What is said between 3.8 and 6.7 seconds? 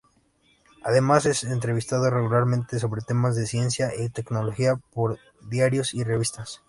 y tecnología por diarios y revistas.